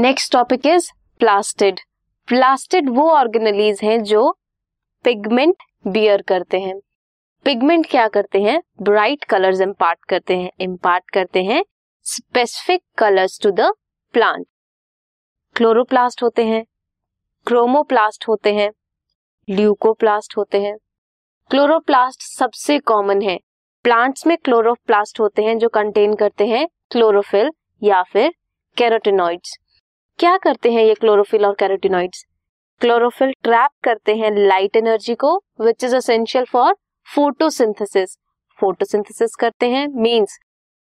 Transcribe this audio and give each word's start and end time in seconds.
Next 0.00 0.32
topic 0.32 0.66
is 0.66 0.90
plastid 1.18 1.80
plastid 2.28 2.88
वो 2.90 3.10
organelles 3.10 3.80
हैं 3.82 4.02
जो 4.02 4.38
पिगमेंट 5.04 5.62
बियर 5.86 6.22
करते 6.22 6.60
हैं। 6.60 6.74
पिगमेंट 7.44 7.86
क्या 7.90 8.08
करते 8.08 8.42
हैं? 8.42 8.62
ब्राइट 8.82 9.24
कलर्स 9.24 9.60
इम्पार्ट 9.60 10.04
करते 10.08 10.36
हैं 10.36 10.50
इम्पार्ट 10.60 11.10
करते 11.10 11.42
हैं 11.44 11.64
specific 12.06 12.82
colours 12.98 13.40
to 13.42 13.50
the 13.50 13.60
plant 14.12 14.46
chloroplast 15.56 16.22
होते 16.22 16.46
हैं 16.46 16.64
क्रोमोप्लास्ट 17.46 18.28
होते 18.28 18.54
हैं 18.54 18.70
ल्यूकोप्लास्ट 19.48 20.36
होते 20.36 20.62
हैं। 20.62 20.76
क्लोरोप्लास्ट 21.50 22.22
सबसे 22.22 22.78
कॉमन 22.78 23.22
है। 23.22 23.40
प्लांट्स 23.84 24.26
में 24.26 24.36
क्लोरोप्लास्ट 24.38 25.20
होते 25.20 25.42
हैं 25.42 25.58
जो 25.58 25.68
कंटेन 25.68 26.14
करते 26.14 26.46
हैं 26.46 26.68
क्लोरोफिल 26.90 27.50
या 27.82 28.02
फिर 28.02 28.34
कैरोटिनॉइड्स 28.76 29.58
क्या 30.20 30.36
करते 30.36 30.70
हैं 30.72 30.82
ये 30.84 30.94
क्लोरोफिल 30.94 31.44
और 31.46 31.54
कैरोटिनॉइड्स 31.58 32.24
क्लोरोफिल 32.80 33.32
ट्रैप 33.42 33.70
करते 33.84 34.14
हैं 34.16 34.30
लाइट 34.30 34.76
एनर्जी 34.76 35.14
को 35.14 35.36
which 35.60 35.84
is 35.84 35.94
essential 35.96 36.44
for 36.44 36.74
photosynthesis 37.08 38.16
photosynthesis 38.58 39.34
करते 39.34 39.70
हैं 39.70 39.86
मींस 40.02 40.38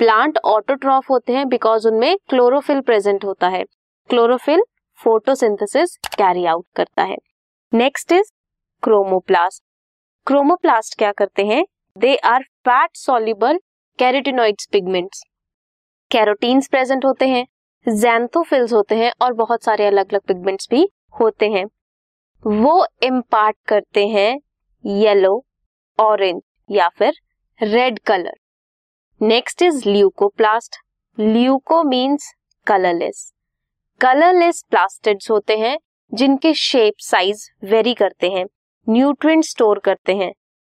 प्लांट 0.00 0.38
ऑटोट्रॉफ 0.44 1.10
होते 1.10 1.32
हैं 1.32 1.48
बिकॉज़ 1.48 1.88
उनमें 1.88 2.16
क्लोरोफिल 2.28 2.80
प्रेजेंट 2.80 3.24
होता 3.24 3.48
है। 3.48 3.64
क्लोरोफिल 4.10 4.62
फोटोसिंथेसिस 4.98 5.96
कैरी 6.16 6.44
आउट 6.44 6.66
करता 6.76 7.02
है। 7.02 7.16
नेक्स्ट 7.72 8.12
इज़ 8.12 8.32
क्रोमोप्लास्ट 8.82 9.62
क्रोमोप्लास्ट 10.26 10.98
क्या 10.98 11.12
करते 11.12 11.46
हैं? 11.46 11.64
They 11.96 12.14
are 12.16 12.42
fat 12.64 12.96
soluble 12.96 13.60
carotenoids 13.98 14.68
pigments 14.72 15.22
carotenes 16.10 16.68
present 16.68 17.04
होते 17.04 17.28
हैं। 17.28 17.46
जैंथोफिल्स 17.86 18.72
होते 18.72 18.94
हैं 18.94 19.12
और 19.22 19.32
बहुत 19.32 19.64
सारे 19.64 19.86
अलग 19.86 20.12
अलग 20.12 20.20
पिगमेंट्स 20.28 20.68
भी 20.70 20.88
होते 21.20 21.48
हैं। 21.50 21.64
वो 22.44 22.86
इम्पार्ट 23.02 23.56
करते 23.68 24.06
हैं 24.08 24.38
येलो 24.84 25.44
ऑरेंज 25.98 26.40
या 26.70 26.88
फिर 26.88 27.14
red 27.60 27.98
colour 27.98 28.34
next 29.20 29.62
is 29.62 29.88
leucoplast 29.88 30.76
leuco 31.18 31.82
means 31.84 32.32
colourless 32.66 33.32
colourless 34.00 34.62
plastids 34.70 35.30
होते 35.30 35.56
हैं 35.58 35.78
जिनके 36.12 36.54
शेप 36.54 36.94
साइज़ 37.00 37.48
वेरी 37.64 37.94
करते 37.94 38.30
हैं 38.30 38.44
न्यूट्रिएंट 38.86 39.44
स्टोर 39.44 39.78
करते 39.78 40.14
हैं। 40.16 40.32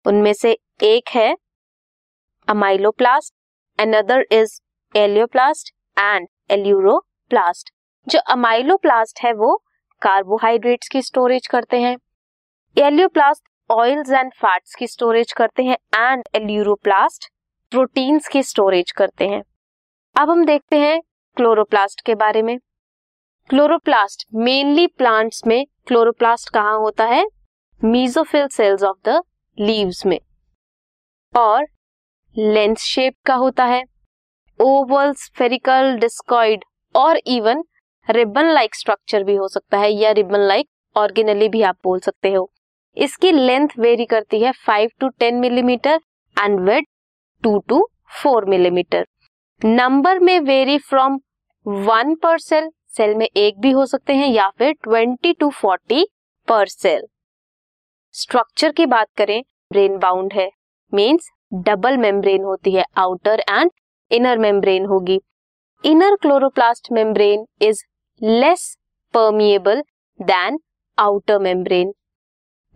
उनमें 0.06 0.32
से 0.32 0.56
एक 0.82 1.08
है 1.08 1.34
amyloplast 2.48 3.34
another 3.78 4.24
is 4.32 4.60
elaioplast 4.94 5.74
and 5.96 6.28
aleuroplast. 6.50 7.70
जो 8.08 8.18
अमाइलोप्लास्ट 8.18 9.20
है, 9.20 9.32
वो 9.32 9.64
कार्बोहाइड्रेट्स 10.02 10.88
की 10.88 11.02
स्टोरेज 11.02 11.46
करते 11.46 11.80
हैं। 11.80 11.96
एलियोप्लास्ट 12.78 13.44
ऑयल्स 13.70 14.10
एंड 14.10 14.32
फैट्स 14.32 14.74
की 14.74 14.86
स्टोरेज 14.86 15.32
करते 15.32 15.64
हैं 15.64 15.76
एंड 15.94 16.22
एल्यूरोप्लास्ट 16.34 17.26
प्रोटीन्स 17.70 18.28
की 18.28 18.42
स्टोरेज 18.42 18.90
करते 18.90 19.28
हैं। 19.28 19.42
अब 20.16 20.30
हम 20.30 20.44
देखते 20.44 20.78
हैं 20.78 21.02
क्लोरोप्लास्ट 21.36 22.00
के 22.00 22.14
बारे 22.14 22.42
में। 22.42 22.58
क्लोरोप्लास्ट 23.48 24.26
मेनली 24.34 24.86
प्लांट्स 24.86 25.46
में 25.46 25.66
क्लोरोप्लास्ट 25.86 26.50
कहाँ 26.50 26.78
होता 26.78 27.04
है? 27.04 27.26
Mesophyll 27.84 28.48
cells 28.48 28.82
of 28.82 29.08
the 29.08 29.22
leaves 29.58 30.06
में। 30.06 30.20
और 31.36 31.66
लेंस 32.38 32.78
शेप 32.78 33.14
का 33.26 33.34
होता 33.34 33.64
है। 33.64 33.84
ओवल 34.60 35.12
स्फेरिकल 35.16 35.94
डिस्कॉइड 36.00 36.64
और 36.94 37.18
इवन 37.26 37.62
रिबन 38.08 38.46
लाइक 38.46 38.74
स्ट्रक्चर 38.74 39.22
भी 39.24 39.34
हो 39.34 39.46
सकता 39.48 39.78
है 39.78 39.90
या 39.90 40.10
रिबन 40.12 40.40
लाइक 40.40 40.66
ऑर्गेनली 40.96 41.48
भी 41.48 41.62
आप 41.62 41.76
बोल 41.84 42.00
सकते 42.00 42.32
हो। 42.32 42.50
इसकी 42.96 43.30
लेंथ 43.32 43.78
वेरी 43.78 44.04
करती 44.04 44.40
है 44.40 44.52
five 44.66 44.90
to 45.00 45.08
ten 45.18 45.38
millimetre 45.40 46.00
and 46.36 46.60
width 46.60 46.86
two 47.42 47.56
to 47.68 47.86
four 48.22 48.44
millimetre 48.44 49.06
number 49.62 50.18
में 50.18 50.38
vary 50.40 50.78
from 50.80 51.18
one 51.66 52.14
per 52.22 52.38
cell 52.40 52.70
cell 52.96 53.14
में 53.14 53.26
एक 53.26 53.60
भी 53.60 53.70
हो 53.70 53.86
सकते 53.86 54.14
हैं 54.14 54.28
या 54.28 54.48
फिर 54.58 54.72
twenty 54.82 55.32
to 55.32 55.50
forty 55.52 56.06
per 56.48 56.68
cell 56.68 57.06
structure 58.14 58.72
की 58.72 58.86
बात 58.88 59.08
करें 59.16 59.40
ब्रेन 59.72 59.98
बाउंड 59.98 60.32
है। 60.32 60.50
मीन्स 60.92 61.30
डबल 61.66 61.96
मेम्ब्रेन 61.98 62.44
होती 62.44 62.72
है 62.72 62.84
आउटर 62.98 63.40
एंड 63.40 63.70
इनर 64.12 64.38
मेम्ब्रेन 64.38 64.86
होगी। 64.86 65.20
Inner 65.84 66.16
chloroplast 66.16 66.92
membrane 66.92 67.46
is 67.62 67.84
less 68.22 68.76
permeable 69.14 69.82
than 70.20 70.58
outer 70.98 71.38
membrane 71.38 71.92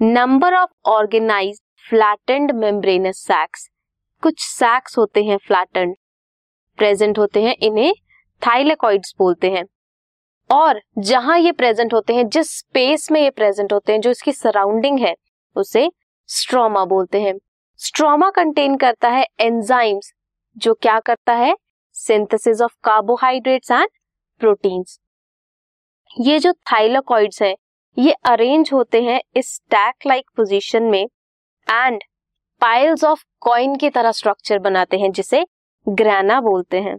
number 0.03 0.55
of 0.55 0.71
organised 0.87 1.61
flattened 1.89 2.53
membranous 2.53 3.17
sacs 3.17 3.69
कुछ 4.23 4.41
सैक्स 4.41 4.99
होते 4.99 5.25
हैं 5.25 5.37
फ्लैटेंड 5.37 5.97
प्रेजेंट 6.79 7.19
होते 7.19 7.43
हैं, 7.43 7.57
इन्हें 7.63 7.95
थाइलेकॉइड्स 8.43 9.15
बोलते 9.19 9.51
हैं। 9.51 9.65
और 10.51 10.81
जहाँ 10.99 11.39
ये 11.39 11.53
प्रेजेंट 11.53 11.95
होते 11.95 12.15
हैं, 12.15 12.29
जिस 12.29 12.51
स्पेस 12.59 13.11
में 13.13 13.21
ये 13.21 13.31
प्रेजेंट 13.31 13.73
होते 13.73 13.93
हैं, 13.93 14.01
जो 14.01 14.11
इसकी 14.11 14.33
सराउंडिंग 14.33 14.99
है, 14.99 15.15
उसे 15.57 15.91
स्ट्रोमा 16.29 16.85
बोलते 16.85 17.21
हैं। 17.23 17.35
स्ट्रोमा 17.81 18.31
कंटेन 18.31 18.77
करता 18.77 19.09
है 19.09 19.27
एंजाइम्स 19.41 20.13
जो 20.57 20.75
क्या 20.75 20.99
करता 21.01 21.33
है? 21.35 21.55
Synthesis 21.97 22.61
of 22.61 22.73
carbohydrates 22.85 23.71
and 23.71 23.89
proteins 24.41 24.99
ये 26.17 26.39
जो 26.39 26.53
थाइलोकॉइड्स 26.73 27.43
हैं, 27.43 27.55
ये 27.97 28.13
अरेंज 28.27 28.71
होते 28.73 29.03
हैं 29.03 29.21
इस 29.37 29.55
स्टैक 29.55 30.07
लाइक 30.07 30.31
पोजीशन 30.37 30.83
में 30.83 31.03
एंड 31.03 32.03
पाइल्स 32.63 33.05
ऑफ़ 33.05 33.25
कॉइन 33.41 33.77
की 33.77 33.91
तरह 33.91 34.13
स्ट्रक्चर 34.13 34.59
बनाते 34.59 34.99
हैं, 34.99 35.11
जिसे 35.13 35.45
ग्रैना 35.87 36.41
बोलते 36.41 36.81
हैं। 36.81 36.97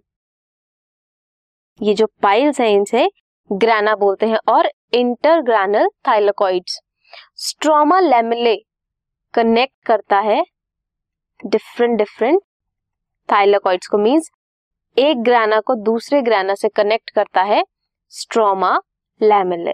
ये 1.79 1.93
जो 1.93 2.07
पाइल्स 2.21 2.59
हैं, 2.61 2.69
इनसे 2.69 3.09
ग्रैना 3.49 3.95
बोलते 3.95 4.25
हैं 4.25 4.37
और 4.47 4.69
intergranal 4.93 5.87
thylakoids 6.07 6.79
stroma 7.39 7.99
lamellae 7.99 8.55
connect 9.33 9.85
करता 9.85 10.19
है 10.19 10.43
डिफरेंट 11.39 11.97
डिफरेंट 11.97 12.41
थाइलोकॉइड्स 13.29 13.87
को 13.87 13.97
मीन्स 13.97 14.29
एक 14.97 15.23
ग्राना 15.23 15.59
को 15.59 15.75
दूसरे 15.75 16.21
ग्राना 16.21 16.55
से 16.55 16.69
कनेक्ट 16.69 17.09
करता 17.09 17.41
है 17.43 17.63
stroma 18.13 18.77
lamellae 19.21 19.73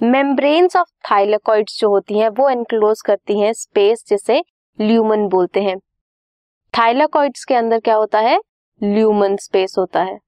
membranes 0.00 0.76
of 0.76 0.88
thylakoids 1.10 1.78
जो 1.80 1.88
होती 1.88 2.18
हैं, 2.18 2.28
वो 2.28 2.48
एनक्लोज 2.48 3.00
करती 3.02 3.38
हैं 3.40 3.52
स्पेस 3.52 4.04
जिसे 4.08 4.42
ल्यूमन 4.78 5.26
बोलते 5.28 5.62
हैं। 5.62 5.76
थाइलेकॉइड्स 6.74 7.44
के 7.44 7.54
अंदर 7.54 7.80
क्या 7.80 7.94
होता 7.94 8.18
है? 8.18 8.40
ल्यूमन 8.80 9.36
स्पेस 9.36 9.74
होता 9.78 10.02
है। 10.02 10.18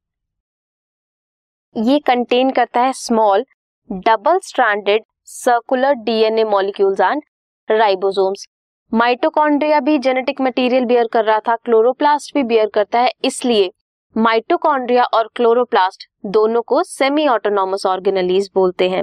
ये 1.77 1.99
कंटेन 1.99 2.51
करता 2.51 2.81
है 2.81 2.93
small 2.93 3.45
double 3.91 4.39
stranded 4.39 5.05
circular 5.27 5.95
DNA 6.05 6.45
molecules 6.45 7.01
and 7.01 7.23
ribosomes 7.69 8.47
mitochondria 8.93 9.79
भी 9.81 9.99
जेनेटिक 9.99 10.41
मटेरियल 10.41 10.85
बियर 10.85 11.07
कर 11.13 11.25
रहा 11.25 11.39
था 11.39 11.55
क्लोरोप्लास्ट 11.57 12.35
भी 12.35 12.43
बियर 12.43 12.69
करता 12.69 13.01
है, 13.01 13.11
इसलिए 13.25 13.71
माइटोकॉन्ड्रिया 14.17 15.05
और 15.05 15.29
क्लोरोप्लास्ट 15.37 16.05
दोनों 16.27 16.63
को 16.63 16.83
सेमी 16.83 17.27
ऑटोनॉमस 17.29 17.87
ऑर्गेनलीज 17.87 18.51
बोलते 18.55 18.89
हैं। 18.91 19.03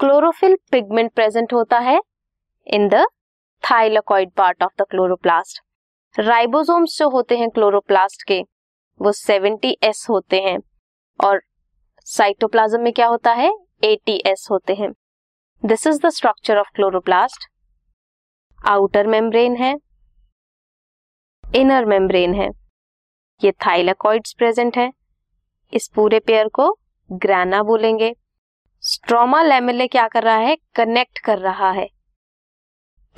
क्लोरोफिल 0.00 0.56
पिगमेंट 0.72 1.12
प्रेजेंट 1.12 1.52
होता 1.52 1.78
है 1.78 1.98
in 2.66 2.88
the 2.88 3.04
thylakoid 3.62 4.30
part 4.32 4.62
of 4.62 4.82
the 4.82 4.86
chloroplast 4.90 5.60
ribosomes 6.16 6.98
जो 6.98 7.08
होते 7.10 7.36
हैं 7.36 7.50
क्लोरोप्लास्ट 7.50 8.22
के, 8.22 8.40
वो 9.00 9.12
70 9.14 9.74
एस 9.82 10.06
होते 10.10 10.40
हैं 10.40 10.58
और 11.20 11.42
साइटोप्लाज्म 12.06 12.80
में 12.80 12.92
क्या 12.92 13.06
होता 13.06 13.32
है? 13.32 13.50
80 13.84 14.20
एस 14.26 14.48
होते 14.50 14.74
हैं। 14.74 14.92
This 15.62 15.86
is 15.86 16.06
the 16.06 16.10
structure 16.10 16.58
of 16.58 16.74
chloroplast 16.74 17.50
outer 18.66 19.06
membrane 19.06 19.56
है। 19.56 19.76
इनर 21.54 21.84
मेम्ब्रेन 21.84 22.34
है। 22.34 22.48
ये 23.44 23.52
थाइलाकॉइड्स 23.52 24.32
प्रेजेंट 24.32 24.76
है। 24.76 24.92
इस 25.72 25.88
पूरे 25.88 26.18
पेयर 26.20 26.48
को 26.48 26.78
ग्राना 27.12 27.62
बोलेंगे। 27.62 28.14
स्ट्रोमा 28.82 29.42
लेमिले 29.42 29.86
क्या 29.86 30.08
कर 30.08 30.22
रहा 30.22 30.36
है? 30.36 30.56
कनेक्ट 30.74 31.18
कर 31.18 31.38
रहा 31.38 31.70
है। 31.70 31.88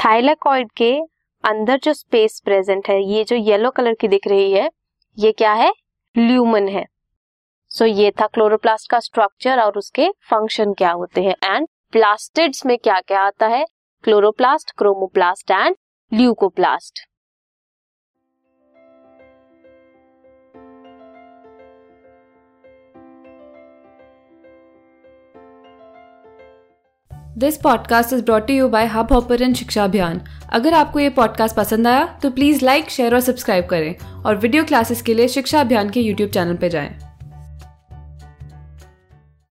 थाइलाकॉइड 0.05 0.73
के 0.73 1.01
अंदर 1.45 1.79
जो 1.79 1.93
स्पेस 1.95 2.41
प्रेजेंट 2.45 2.89
है 2.89 3.03
ये 3.05 3.25
जो 3.25 3.37
येलो 3.37 3.71
कलर 3.71 3.95
की 3.95 4.09
दिख 4.09 4.27
रही 4.27 4.53
है 4.53 4.71
ये 5.19 5.33
क्या 5.33 5.53
है? 5.53 5.73
ल्यूमन 6.17 6.69
है। 6.69 6.87
सो 7.69 7.85
so, 7.85 7.95
ये 7.97 8.11
था 8.11 8.27
क्लोरोप्लास्ट 8.27 8.91
का 8.91 9.01
स्ट्रक्चर 9.01 9.61
और 9.61 9.79
उसके 9.79 10.09
फ़ंक्शन 10.23 10.73
क्या 10.73 10.91
होते 10.91 11.23
हैं। 11.23 11.55
एंड 11.55 11.69
प्लास्टिड्स 11.93 12.67
में 12.67 12.79
क्या 12.79 13.01
क्या 13.01 13.23
आता 13.23 13.47
है? 13.47 13.65
Chloroplast 14.05 14.71
chromoplast 14.79 15.51
and 15.51 15.77
leucoplast 16.13 17.01
this 27.39 27.57
podcast 27.57 28.13
is 28.13 28.25
brought 28.25 28.51
you 28.51 28.69
by 28.69 28.87
hub 28.87 29.13
ऑपर 29.13 29.53
शिक्षा 29.53 29.85
अभियान 29.85 30.21
अगर 30.53 30.75
आपको 30.75 30.99
ये 30.99 31.11
पॉडकास्ट 31.11 31.57
पसंद 31.57 31.87
आया 31.87 32.19
तो 32.23 32.31
प्लीज़ 32.31 32.65
लाइक 32.65 32.91
शेयर 32.91 33.15
और 33.15 33.21
सब्सक्राइब 33.21 33.67
करें 33.67 34.23
और 34.25 34.37
वीडियो 34.37 34.65
क्लासेस 34.65 35.03
के 35.03 35.15
लिए 35.15 35.29
शिक्षा 35.29 35.61
अभियान 35.61 35.91
के 35.91 36.01
यूट्यूब 36.01 36.31
चैनल 36.31 36.57
पर 36.57 36.69
जाएँ। 36.69 37.10